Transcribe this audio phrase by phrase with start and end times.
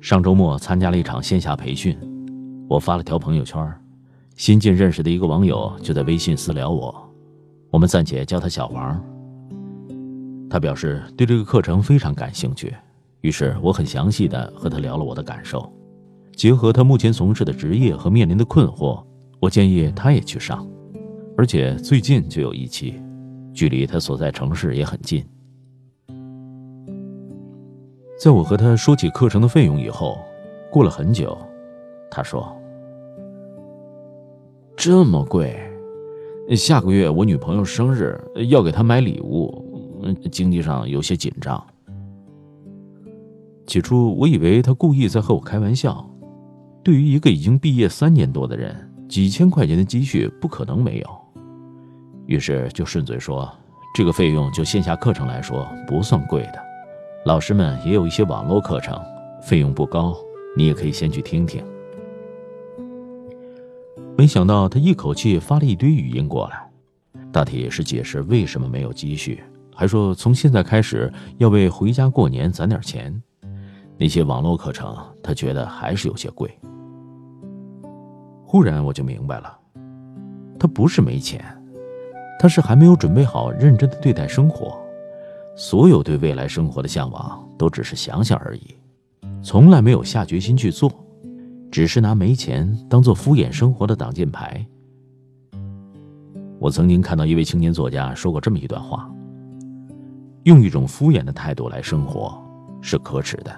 [0.00, 1.96] 上周末参加了一场线下培训，
[2.68, 3.72] 我发了条朋友圈，
[4.36, 6.94] 新近认识的一个网友就在微信私聊我，
[7.70, 9.02] 我们暂且叫他小王。
[10.50, 12.74] 他表示对这个课程非常感兴趣，
[13.20, 15.72] 于是我很详细的和他聊了我的感受，
[16.34, 19.02] 结合他目前从事的职业和面临的困惑，
[19.40, 20.66] 我建议他也去上，
[21.38, 23.00] 而且最近就有一期，
[23.54, 25.24] 距离他所在城市也很近。
[28.22, 30.16] 在我和他说起课程的费用以后，
[30.70, 31.36] 过了很久，
[32.08, 32.56] 他说
[34.78, 35.58] ：“这么贵，
[36.56, 38.16] 下个月我女朋友生日
[38.48, 39.52] 要给她买礼物，
[40.30, 41.60] 经济上有些紧张。”
[43.66, 46.08] 起初我以为他故意在和我开玩笑，
[46.84, 51.10] 对于一个已经毕业三年多的人，几千块钱的积蓄不可能没有，
[52.26, 53.52] 于是就顺嘴说
[53.96, 56.62] ：“这个费用就线下课程来说不算贵的。”
[57.24, 59.00] 老师们也有一些网络课程，
[59.40, 60.16] 费用不高，
[60.56, 61.64] 你也可以先去听听。
[64.18, 66.68] 没想到他一口气发了一堆语音过来，
[67.30, 69.40] 大体是解释为什么没有积蓄，
[69.72, 73.22] 还说从现在开始要为回家过年攒点钱。
[73.96, 76.50] 那些网络课程他觉得还是有些贵。
[78.44, 79.56] 忽然我就明白了，
[80.58, 81.40] 他不是没钱，
[82.40, 84.81] 他是还没有准备好认真的对待生活。
[85.54, 88.74] 所有对未来生活的向往都只是想想而已，
[89.42, 90.90] 从来没有下决心去做，
[91.70, 94.64] 只是拿没钱当做敷衍生活的挡箭牌。
[96.58, 99.10] 我曾经看到一位青年作家说过这么一段话：
[100.44, 102.40] 用一种敷衍的态度来生活
[102.80, 103.52] 是可耻的，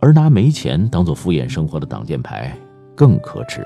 [0.00, 2.56] 而拿没钱当做敷衍生活的挡箭牌
[2.96, 3.64] 更可耻。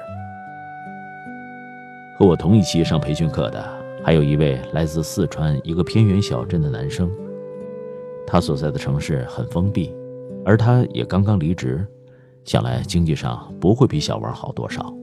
[2.19, 3.67] 和我同一期上培训课的
[4.05, 7.11] 还有一位来自四川一个偏远小镇的男生。
[8.33, 9.93] 他所在的城市很封闭，
[10.45, 11.85] 而他也刚刚离职，
[12.45, 14.95] 想来经济上不会比小王好多少。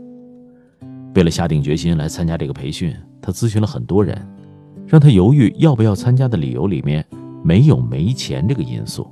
[1.13, 4.25] 为了下定决心来参加这个培训，他咨询了很多人，
[4.87, 7.05] 让他犹豫要不要参加的理由里面
[7.43, 9.05] 没有没钱这个因素。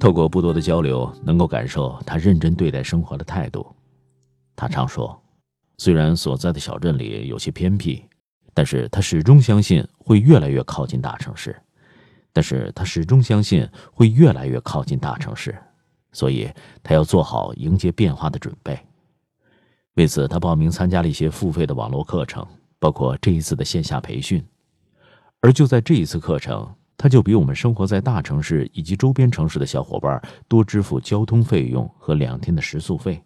[0.00, 3.64] 透过不多的交流，能够感受他认真对待生活的态度。
[4.56, 5.16] 他常说，
[5.78, 8.02] 虽然所在的小镇里有些偏僻。
[8.52, 11.56] 但是他始终相信会越来越靠近大城市，
[12.32, 15.56] 但是他始终相信会越来越靠近大城市，
[16.12, 16.50] 所以
[16.82, 18.78] 他要做好迎接变化的准备。
[19.94, 22.46] 为此，他报名参加了一些付费的网络课程，
[22.78, 24.44] 包括这一次的线下培训。
[25.40, 33.22] 而就在这一次课程，他就比我们生活在大城市以及周边城市的小伙伴多支付交通费用和两天的食宿费。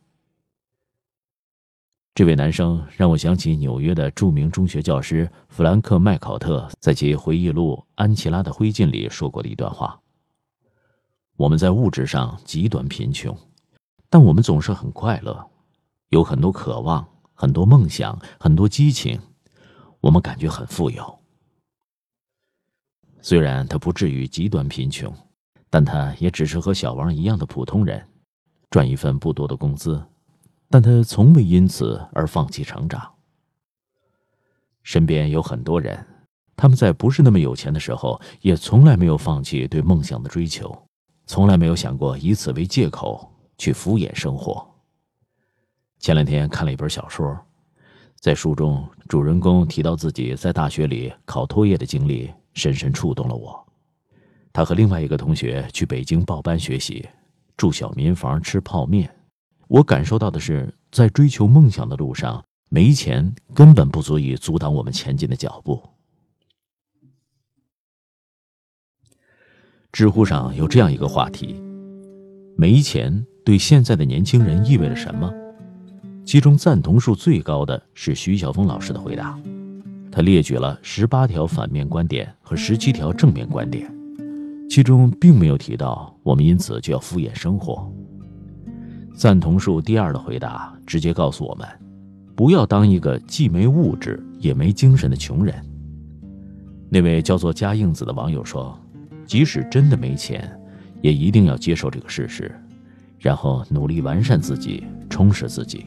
[2.15, 10.01] 这位男生让我想起纽约的著名中学教师弗兰克·麦考特在其回忆录《安琪拉的灰烬》里说过的一段话
[11.35, 13.37] ：“我们在物质上极端贫穷，
[14.09, 15.45] 但我们总是很快乐，
[16.11, 17.05] 有很多渴望、
[17.35, 19.21] 很多梦想、很多激情，
[20.01, 21.19] 我们感觉很富有。
[23.23, 25.13] 虽然他不至于极端贫穷，
[25.69, 28.07] 但他也只是和小王一样的普通人，
[28.71, 30.01] 赚一份不多的工资。”
[30.75, 33.15] 但他从未因此而放弃成长。
[34.83, 36.05] 身边有很多人，
[36.57, 40.77] 他们在不是那么有钱的时候，也从来没有放弃对梦想的追求，
[41.27, 44.69] 从来没有想过以此为借口去敷衍生活。
[46.01, 47.39] 前两天看了一本小说，
[48.19, 53.65] 在书中主人公提到自己在大学里考托业的经历，深深触动了我。
[54.53, 57.09] 他和另外一个同学去北京报班学习，
[57.57, 59.09] 住小民房，吃泡面。
[59.75, 65.83] 我感受到的是，在追求梦想的路上，没钱根本不足以阻挡我们前进的脚步。
[69.91, 71.61] 知乎上有这样一个话题：
[72.57, 75.29] 没钱对现在的年轻人意味着什么？
[76.25, 79.37] 其中赞同数最高的是徐晓峰老师的回答，
[80.13, 83.93] 他列举了十八条反面观点和十七条正面观点，
[84.71, 87.93] 其中并没有提到我们因此就要敷衍生活。
[89.15, 91.67] 赞同数第二的回答直接告诉我们：
[92.35, 95.55] 不要当一个既没物质也没精神的穷人。
[96.91, 98.79] 那位叫做嘉应子的网友说
[99.25, 100.51] ：“即使真的没钱，
[101.01, 102.53] 也一定要接受这个事实，
[103.21, 105.87] 然后努力完善自己，充实自己。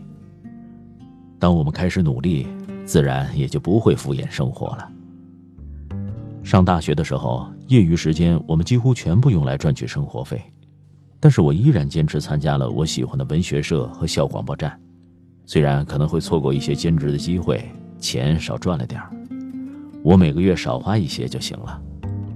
[1.37, 2.47] 当我们开始努力，
[2.85, 4.89] 自然也就不会敷衍生活了。”
[6.43, 10.41] 上大学的时候，业余时间我们几乎全部用来赚取生活费。
[11.19, 14.79] 但是我依然坚持参加了我喜欢的文学社和校广播站，
[15.45, 17.63] 虽然可能会错过一些兼职的机会，
[17.99, 19.09] 钱少赚了点儿，
[20.03, 21.81] 我每个月少花一些就行了。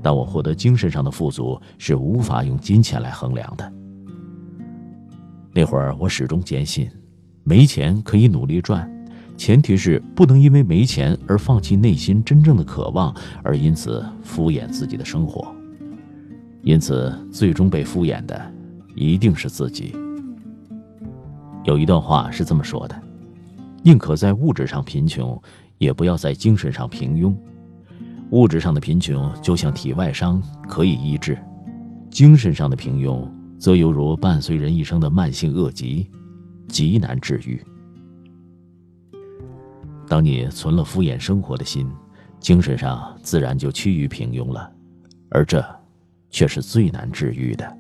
[0.02, 3.72] 但我获得精神上的富足是无法用金钱来衡量的。
[5.54, 6.90] 那会儿我始终坚信，
[7.44, 8.90] 没钱可以努力赚，
[9.38, 15.54] 前提是不能因为没钱而放弃内心真正的渴望，而因此敷衍自己的生活。
[16.64, 18.54] 因此，最终被敷衍的
[18.96, 19.96] 一定是自己。
[21.64, 23.02] 有一段话是这么说的
[23.84, 25.40] ：“宁可在物质上贫穷，
[25.78, 27.36] 也不要在精神上平庸。
[28.32, 31.36] 物质上的贫穷就像体外伤，可以医治；
[32.10, 33.28] 精神上的平庸，
[33.60, 36.10] 则犹如伴随人一生的慢性恶疾，
[36.68, 37.62] 极难治愈。
[40.08, 41.90] 当你存了敷衍生活的心，
[42.40, 44.72] 精神上自然就趋于平庸了，
[45.30, 45.64] 而这……”
[46.34, 47.78] 却是最难治愈的。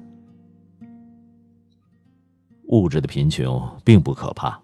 [2.71, 4.57] 物质的贫穷并不可怕，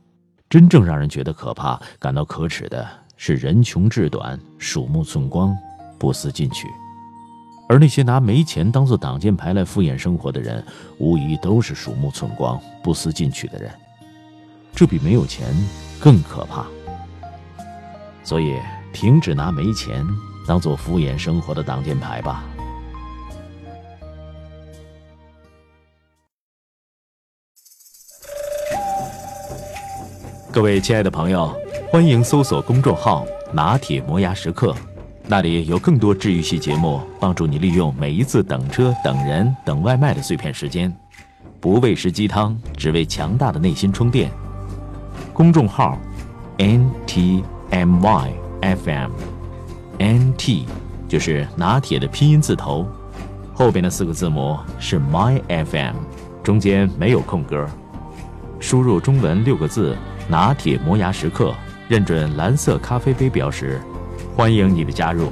[0.49, 2.87] 真正让人觉得可怕、感到可耻的
[3.17, 5.55] 是人穷志短、鼠目寸光、
[5.97, 6.67] 不思进取。
[7.67, 10.65] 而那些拿没钱当做挡箭牌来敷衍生活的人，
[10.99, 13.69] 无疑都是鼠目寸光、不思进取的人。
[14.73, 15.53] 这比没有钱
[15.99, 16.65] 更可怕。
[18.23, 18.55] 所以，
[18.93, 20.05] 停止拿没钱
[20.47, 22.45] 当做敷衍生活的挡箭牌吧。
[30.57, 31.55] 各位亲爱的朋友，
[31.91, 33.23] 欢迎搜索公众号
[33.53, 34.73] “拿铁磨牙时刻”，
[35.27, 40.91] 那里有更多治愈系节目，帮助你利用每一次等车、等人、等外卖的碎片时间，
[41.59, 44.31] 不喂食鸡汤，只为强大的内心充电。
[45.31, 45.95] 公众号
[46.57, 50.65] “n t m y f m”，“n t”
[51.07, 52.87] 就是拿铁的拼音字头，
[53.53, 55.95] 后边的四个字母是 “my f m”，
[56.41, 57.69] 中间没有空格。
[58.59, 59.95] 输入中文六个字。
[60.29, 61.55] 拿铁磨牙时刻，
[61.87, 63.79] 认准蓝色咖啡杯标识，
[64.35, 65.31] 欢迎你的加入。